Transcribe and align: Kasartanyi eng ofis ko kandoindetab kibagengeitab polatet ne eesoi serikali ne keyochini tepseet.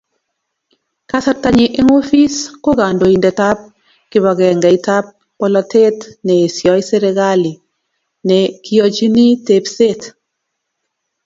Kasartanyi 1.09 1.65
eng 1.79 1.91
ofis 1.99 2.35
ko 2.63 2.69
kandoindetab 2.79 3.57
kibagengeitab 4.09 5.05
polatet 5.39 5.97
ne 6.25 6.33
eesoi 6.45 6.81
serikali 6.89 7.53
ne 8.27 8.37
keyochini 8.63 9.25
tepseet. 9.45 10.01